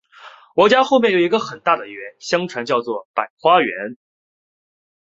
[0.55, 3.97] 我家的后面有一个很大的园，相传叫作百草园